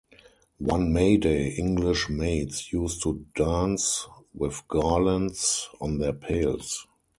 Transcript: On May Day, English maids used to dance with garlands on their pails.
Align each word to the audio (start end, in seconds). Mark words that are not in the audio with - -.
On 0.67 0.91
May 0.91 1.15
Day, 1.17 1.49
English 1.49 2.09
maids 2.09 2.73
used 2.73 3.03
to 3.03 3.23
dance 3.35 4.07
with 4.33 4.67
garlands 4.67 5.69
on 5.79 5.99
their 5.99 6.13
pails. 6.13 6.87